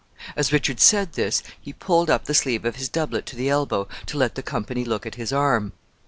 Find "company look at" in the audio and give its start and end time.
4.41-5.13